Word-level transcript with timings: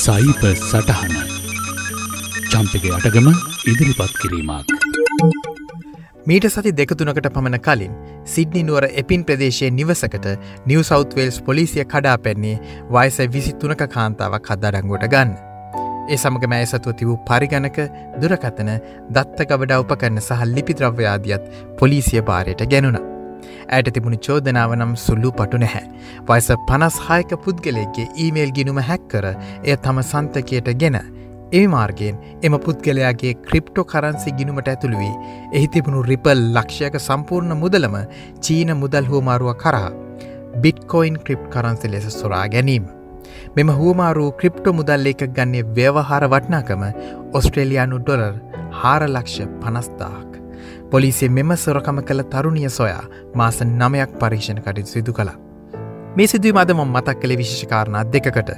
සයිප 0.00 0.42
සටහන 0.50 1.14
චම්පක 2.52 2.84
අටගම 2.96 3.26
ඉදිරිපත් 3.70 4.14
කිරීමක්. 4.20 4.70
මීට 6.28 6.46
සති 6.54 6.72
දෙකතුනකට 6.78 7.28
පමණ 7.34 7.58
කලින් 7.66 7.92
සිඩ්නි 8.34 8.62
නුවර 8.68 8.86
එපින් 9.02 9.26
ප්‍රදේශයේ 9.28 9.70
නිවසකට 9.80 10.28
නිව 10.70 10.80
සෞත්වේල්ස් 10.90 11.38
පොලිසිය 11.48 11.84
කඩා 11.92 12.16
පැන්නේ 12.26 12.56
වයස 12.96 13.20
විසි 13.36 13.52
තුනක 13.60 13.84
කාන්තාවක් 13.96 14.50
හදඩංගුවට 14.52 15.06
ගන්න. 15.14 15.36
ඒ 16.08 16.18
සමග 16.22 16.52
මෑ 16.54 16.72
සතුව 16.72 16.96
තිවූ 17.00 17.20
පරිගණක 17.28 17.78
දුරකතන 18.22 18.74
දත්ත 19.16 19.48
ගවඩ 19.50 19.82
උපකරන්න 19.84 20.26
සහ 20.26 20.50
ලිපිද්‍රව්‍යාදියත් 20.56 21.50
පොලිසිය 21.78 22.24
භාරයට 22.30 22.68
ගැනුණා. 22.72 23.19
ඇයට 23.76 23.92
තිබුණු 23.96 24.18
චෝදනාව 24.26 24.74
නම් 24.76 24.92
සුල්ලු 25.06 25.32
පටු 25.38 25.62
නැහැ. 25.62 25.86
වයස 26.28 26.50
පනස් 26.68 26.98
හායක 27.06 27.32
පුද්ගලයගේ 27.46 28.10
ඊමේල් 28.24 28.52
ගිනුම 28.58 28.82
හැක්කර 28.90 29.26
එය 29.30 29.76
තම 29.86 30.02
සන්තකයට 30.10 30.70
ගෙන. 30.82 30.98
ඒ 31.52 31.64
මාර්ගයෙන් 31.74 32.20
එම 32.46 32.54
පුද්ගලයාගේ 32.66 33.34
ක්‍රිප්ටෝ 33.46 33.84
කරන්සි 33.92 34.36
ගිනුමට 34.38 34.70
ඇතුළු 34.72 35.00
වී 35.02 35.14
එහි 35.56 35.72
තිබුණු 35.74 36.02
රිපල් 36.10 36.46
ලක්ෂයක 36.56 37.00
සම්පූර්ණ 37.08 37.56
මුදලම 37.64 37.96
චීන 38.46 38.72
මුදල් 38.82 39.10
හුවමාරුව 39.12 39.52
කරා. 39.64 39.90
බිට්කොයින් 40.62 41.18
ක්‍රිප් 41.26 41.42
කරන්සි 41.54 41.92
ලෙස 41.92 42.08
සොරා 42.20 42.46
ගැනීම. 42.54 42.86
මෙම 43.56 43.70
හුවමාරු 43.80 44.26
ක්‍රිප්ටෝ 44.40 44.76
මුදල් 44.80 45.12
එක 45.12 45.22
ගන්නේ 45.36 45.68
ව්‍යවහාර 45.76 46.24
වටනාකම 46.34 46.82
ඔස්ට්‍රේලයානු 47.38 48.02
ඩොලර් 48.02 48.34
හාරලක්ෂ 48.80 49.38
පනස්දාක්. 49.62 50.29
පොලිසිය 50.90 51.28
මෙම 51.28 51.54
සොරකම 51.56 52.00
කළ 52.08 52.22
තරුණිය 52.32 52.70
සොයා 52.78 53.04
මාස 53.40 53.62
නමයක් 53.62 54.18
පරීක්ෂණ 54.20 54.60
කටයුතු 54.64 54.92
සිදු 54.94 55.12
කලා. 55.12 55.36
මේ 56.16 56.26
සිදුවීම 56.26 56.60
අද 56.62 56.72
මොම් 56.78 56.92
මතක් 56.96 57.16
කළ 57.22 57.36
විශෂකාරණා 57.40 58.04
දෙකට. 58.14 58.50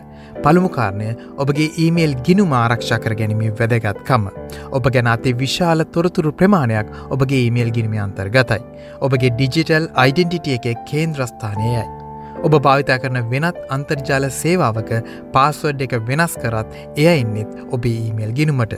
පළමුකාරණය 0.43 1.09
ඔබගේ 1.45 1.69
ඊමේල් 1.85 2.15
ගිනු 2.27 2.47
ආරක්ෂා 2.61 2.99
කර 2.99 3.15
ගැනීමේ 3.21 3.53
වැදගත්කම. 3.61 4.29
ඔබ 4.77 4.93
ගැන 4.95 5.11
අතේ 5.15 5.39
විශාල 5.43 5.85
තොරතුරු 5.95 6.33
ප්‍රමාණයක් 6.33 6.95
ඔබගේ 7.11 7.43
ඊමේල් 7.47 7.75
ගිනිම 7.79 7.99
අන්තර්ගතයි. 8.07 8.63
ඔබගේ 9.01 9.35
ඩිජිටල් 9.35 9.91
අයිඩෙන්ටිටිය 10.05 10.57
එක 10.61 10.87
කේන්ද්‍රස්ථානයයි. 10.93 12.02
ඔබ 12.47 12.55
භාවිතා 12.67 12.99
කරන 13.03 13.19
වෙනත් 13.33 13.59
අන්තර්ජාල 13.77 14.27
සේවාවක 14.41 14.91
පාස්වඩ් 15.35 15.85
එක 15.87 15.95
වෙනස් 16.09 16.35
කරත් 16.43 16.79
එය 16.97 17.07
එන්නෙත් 17.13 17.53
ඔබේ 17.77 17.99
ඊමේල් 18.07 18.33
ගිනුමට. 18.39 18.75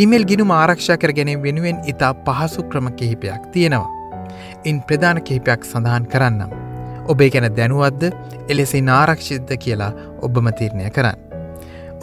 ඊමේල් 0.00 0.24
ගිනුම 0.30 0.50
ආරක්ෂා 0.60 0.98
කර 1.02 1.12
ගැනීම 1.18 1.44
වෙනුවෙන් 1.46 1.78
ඉතා 1.92 2.12
පහසු 2.26 2.66
ක්‍රම 2.70 2.90
කිහිපයක් 2.98 3.46
තියෙනවා. 3.52 3.86
ඉන් 4.64 4.82
ප්‍රධාන 4.88 5.22
කිහිපයක් 5.22 5.64
සඳහන් 5.70 6.10
කරන්නම්. 6.12 6.52
ඔබේ 7.06 7.30
ගැන 7.30 7.48
දැනුවත්ද 7.56 8.02
එලෙසි 8.48 8.82
නාරක්ෂිද්ද 8.90 9.50
කියලා 9.64 9.92
ඔබම 10.22 10.52
තීරණය 10.60 10.90
කරන්න. 10.90 11.18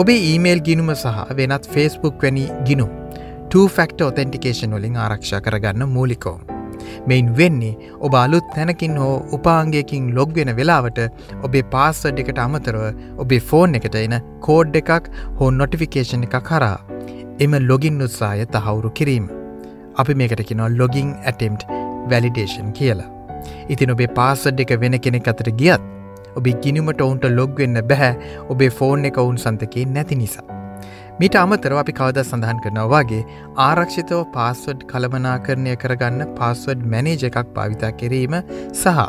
ඔබේ 0.02 0.20
ඊමේල් 0.32 0.66
ගිනුම 0.68 0.92
සහ 0.96 1.38
වෙනත් 1.38 1.72
ෆේස්බුක් 1.76 2.24
වැනි 2.24 2.50
ගිනුම් 2.68 2.92
2ෆක්ට 3.54 4.02
ඔතෙන්ටිකේෂන් 4.02 4.76
වලින් 4.78 4.98
ආරක්ෂා 4.98 5.42
කරගන්න 5.42 5.90
මූලිකෝ. 5.90 6.40
මෙයින් 7.08 7.30
වෙන්නේ 7.38 7.94
ඔබ 8.00 8.18
අලුත් 8.24 8.50
තැනකින් 8.56 8.98
හෝ 8.98 9.16
උපාංගයකින් 9.38 10.12
ලොග්වෙන 10.18 10.52
වෙලාවට 10.60 11.00
ඔබේ 11.44 11.66
පාස්සඩ් 11.76 12.22
එකට 12.24 12.44
අමතරව 12.46 12.84
ඔබේ 13.18 13.42
ෆෝන් 13.52 13.80
එකට 13.80 13.98
එන 14.02 14.20
කෝඩ් 14.42 14.82
එකක් 14.82 15.10
හෝ 15.40 15.52
නොටිෆිකේෂන් 15.52 16.28
එක 16.28 16.38
කරා 16.44 16.78
එම 17.40 17.56
ලොගින් 17.70 17.98
උත්සාය 18.02 18.46
තහවුරු 18.48 18.90
කිරීම. 18.92 19.26
අපි 19.96 20.14
මේකට 20.14 20.44
කිනො 20.50 20.70
ලොගින් 20.80 21.10
ඇටෙම්ට් 21.24 21.68
වැලිඩේෂන් 22.12 22.72
කියලා. 22.72 23.12
ඉතින් 23.70 23.94
ඔබේ 23.96 24.14
පාසඩ් 24.20 24.64
එක 24.66 24.74
වෙන 24.82 25.00
කෙනෙක් 25.00 25.32
අතර 25.34 25.52
ගියත් 25.62 25.92
ඔබ 26.38 26.48
ගිනිමට 26.64 27.02
ඔවුන්ට 27.02 27.26
ලොග්වෙන්න 27.40 27.82
බැහැ 27.92 28.14
ඔබේ 28.50 28.76
ෆෝන් 28.80 29.10
එක 29.10 29.18
ඔවුන් 29.24 29.38
සන්තකේ 29.38 29.86
නැති 29.88 30.22
නිසා. 30.22 30.55
මිට 31.20 31.36
අමතරව 31.40 31.78
අපි 31.82 31.94
කවද 31.98 32.22
සඳහන් 32.22 32.58
කරනවාගේ 32.64 33.20
ආරක්ෂිතව 33.66 34.24
පාස්වඩ් 34.34 34.82
කළමනාකරණය 34.90 35.76
කරගන්න 35.84 36.34
පාස්වඩ් 36.40 36.82
මැනේජ 36.94 37.24
එකක් 37.30 37.38
භාවිතා 37.56 37.92
කිරීම 38.02 38.36
සහ 38.74 39.06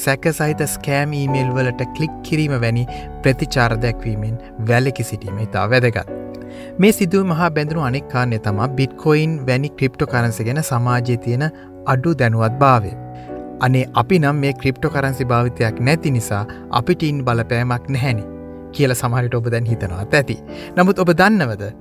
සැක 0.00 0.26
සහිත 0.30 0.64
ස්කෑම් 0.72 1.14
ඊමේල් 1.20 1.52
වලට 1.58 1.86
කලික් 1.98 2.16
කිරීම 2.28 2.56
වැනි 2.66 2.84
ප්‍රතිචාර 3.22 3.76
දැක්වීමෙන් 3.86 4.34
වැලකි 4.70 5.08
සිටීම 5.10 5.38
ඉතා 5.46 5.64
වැදගත්. 5.74 6.10
මේ 6.80 6.92
සිදුව 6.98 7.30
මහා 7.30 7.52
බැඳුණු 7.56 7.86
අනෙක් 7.90 8.10
කාරණය 8.10 8.42
තමා 8.48 8.70
බිට්කොයින් 8.80 9.40
වැනි 9.46 9.74
ක්‍රිප්ටෝ 9.78 10.12
කරන්සි 10.12 10.50
ගැන 10.50 10.62
සමාජය 10.64 11.20
තියෙන 11.24 11.48
අඩු 11.86 12.18
දැනුවත් 12.18 12.60
භාවය. 12.62 12.94
අනේ 13.60 13.88
අපි 14.00 14.18
නම් 14.18 14.44
මේ 14.44 14.54
ක්‍රිප්ටෝ 14.60 14.90
කරන්සි 14.90 15.32
භාවිතයක් 15.32 15.82
නැති 15.88 16.16
නිසා 16.18 16.44
අපිටීන් 16.80 17.26
බලපෑමක් 17.26 17.90
නැහැනි 17.90 18.33
කියල 18.76 18.94
සමහරිට 19.00 19.36
ඔබ 19.38 19.50
දැන් 19.54 19.68
හිතනවා 19.72 20.06
ඇති. 20.12 20.36
නමුත් 20.76 21.02
ඔබ 21.04 21.12
දන්නවද. 21.20 21.72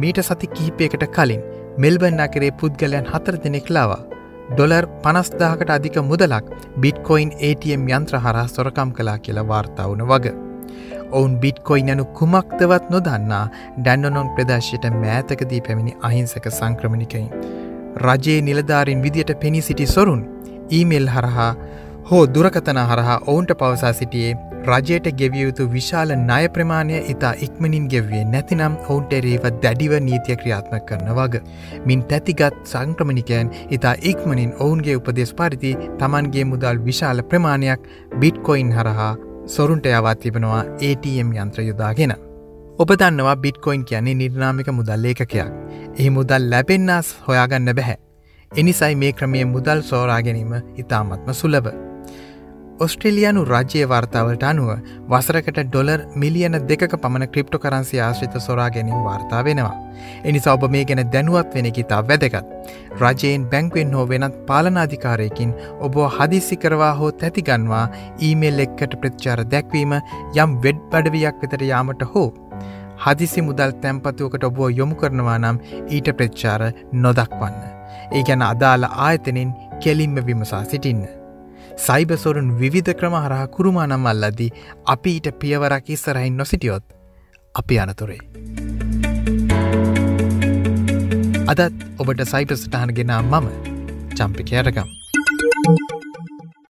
මීට 0.00 0.20
සති 0.28 0.52
කිහිපයකට 0.56 1.06
කලින් 1.16 1.42
මෙල්බන් 1.78 2.20
අකරේ 2.26 2.50
පුද්ගලයන් 2.60 3.10
හතර 3.12 3.36
දෙනෙක් 3.44 3.70
ලාවා. 3.76 4.02
ඩොලර් 4.50 4.84
පනස්දාහකට 5.04 5.70
අධික 5.76 5.96
මුදලක් 6.10 6.52
බිට්කොයින් 6.82 7.32
ATM 7.48 7.88
යන්ත්‍ර 7.90 8.20
හරා 8.24 8.46
සොරකම් 8.54 8.92
කලා 8.98 9.18
කියලා 9.24 9.48
වාර්තාවන 9.52 10.04
වගේ. 10.12 10.34
ඔවුන් 11.12 11.34
බිට්කොයින් 11.42 11.92
යනු 11.94 12.04
කුමක්තවත් 12.18 12.90
නොදන්නා 12.94 13.44
ඩැන්ඩොනොන් 13.78 14.32
ප්‍රදර්ශයට 14.36 14.86
මෑතකදී 15.02 15.60
පැමිණි 15.66 15.96
අහිංසක 16.08 16.48
සංක්‍රමණිකයින්. 16.50 17.28
රජයේ 18.06 18.40
නිලධාරින් 18.42 19.02
විදියට 19.02 19.32
පෙනී 19.42 19.66
සිටි 19.68 19.86
සොරුන් 19.86 20.22
ඊමෙල් 20.70 21.08
හරහා 21.14 21.52
හෝ 22.10 22.24
දුරකතන 22.34 22.80
හරහා 22.90 23.18
ඔවුන්ට 23.26 23.52
පවසා 23.60 23.92
සිටියේ 23.92 24.34
රජයට 24.68 25.06
ගෙවියයුතු 25.20 25.64
විශාල 25.74 26.10
ණය 26.14 26.48
ප්‍රමාණය 26.54 26.98
ඉතා 27.12 27.32
ඉක්මනින් 27.46 27.86
ගෙව්වේ 27.92 28.24
නැතිනම් 28.32 28.74
ඔවුන්ට 28.88 29.12
එරේව 29.18 29.44
දැඩිව 29.62 29.94
නීතිය 30.08 30.36
ක්‍රියාත්ම 30.40 30.74
කරන 30.88 31.08
වග. 31.18 31.40
මින් 31.86 32.02
තැතිගත් 32.10 32.58
සංක්‍රමණිකයන් 32.72 33.52
ඉතා 33.76 33.94
ඉක්මනින් 34.10 34.52
ඔවුන්ගේ 34.58 34.98
උපදෙස් 35.00 35.32
පරිදි 35.38 35.72
තමන්ගේ 36.02 36.44
මුදල් 36.52 36.84
විශාල 36.88 37.22
ප්‍රමාණයක් 37.30 37.88
බිට්කොයින් 38.20 38.74
හරහා 38.78 39.12
සොරුන්ට 39.46 39.86
යවත් 39.86 40.20
තිබෙනවා 40.22 40.62
ATM 40.90 41.32
යන්ත්‍ර 41.32 41.64
යොදාගෙන. 41.70 42.12
ඔබ 42.78 42.90
දන්නවා 43.00 43.36
බිට්කොයින් 43.36 43.84
කියන්නේ 43.84 44.14
නිර්නාමික 44.14 44.68
මුදල් 44.80 45.10
ඒකකයක්. 45.12 45.34
එහි 45.98 46.10
මුදල් 46.10 46.50
ලැබෙන්න්නස් 46.52 47.16
හොයාගන්න 47.28 47.74
බැහැ. 47.74 47.98
එනිසයි 48.52 48.94
මේ 48.96 49.12
ක්‍රමය 49.12 49.44
මුදල් 49.44 49.80
සෝරා 49.82 50.22
ගැනීම 50.22 50.56
ඉතාමත්ම 50.76 51.32
සුලබ. 51.32 51.87
ඔස්ට්‍රේලියනු 52.84 53.40
රජ්‍ය 53.50 53.80
වර්තාවලට 53.92 54.44
අනුව 54.48 54.68
වසරකට 55.10 55.58
ඩොලර් 55.68 56.02
මිලියන 56.22 56.56
දෙක 56.68 56.82
පමණ 56.92 57.24
ක්‍රිප්ටෝ 57.32 57.60
කරන්සි 57.64 57.98
ආශ්‍රිත 58.04 58.36
සොරා 58.44 58.68
ගැනීම 58.76 59.00
වාර්තා 59.06 59.40
වෙනවා. 59.46 59.74
එනිසා 60.24 60.54
ඔබ 60.58 60.66
මේ 60.74 60.84
ගැන 60.90 61.02
දැනුවත් 61.14 61.56
වෙන 61.56 61.68
ඉතා 61.72 62.00
වැදගත්. 62.10 62.46
රජයෙන් 63.00 63.48
බැංකුවෙන් 63.52 63.96
හෝ 63.98 64.06
වෙනත් 64.12 64.38
පාලනාධිකාරයකින් 64.50 65.56
ඔබ 65.80 65.98
හදිසි 66.18 66.60
කරවා 66.64 66.94
හෝ 67.00 67.10
තැතිගන්වා 67.22 67.84
ඊමේල් 68.28 68.64
එක්කට 68.66 68.98
ප්‍රච්චාර 69.02 69.44
දැක්වීම 69.54 69.98
යම් 70.44 70.56
වෙඩ් 70.64 70.80
බඩවියක් 70.92 71.44
වෙතට 71.44 71.68
යාමට 71.72 72.08
හෝ. 72.14 72.28
හදිසි 73.04 73.48
මුදල් 73.50 73.78
තැම්පතුවකට 73.82 74.50
ඔබ 74.50 74.64
යොමු 74.80 75.02
කරනවා 75.02 75.38
නම් 75.42 75.62
ඊට 75.90 76.16
ප්‍රච්චාර 76.18 76.70
නොදක්වන්න. 77.04 77.62
ඒ 78.16 78.26
ගැන 78.28 78.50
අදාළ 78.54 78.92
ආයතනෙන් 79.08 79.56
කෙලින්ම 79.84 80.26
විමසා 80.26 80.64
සිටින්න. 80.64 81.17
සයිබසොරුන් 81.76 82.50
විවිධ 82.60 82.92
ක්‍රම 82.92 83.16
හරහා 83.24 83.46
කුරුමානම් 83.46 84.06
අල්ලදී 84.06 84.50
අපි 84.86 85.14
ඊට 85.16 85.28
පියවරක් 85.40 85.90
ඉස්සරහින් 85.90 86.36
නොසිටියොත් 86.36 86.84
අපි 87.54 87.78
අනතුරේ. 87.78 88.20
අදත් 91.46 91.84
ඔබට 91.98 92.24
සයිපසටහන 92.24 92.92
ගෙනා 92.92 93.22
මම 93.22 93.48
චම්පිකයටකම්. 94.16 94.97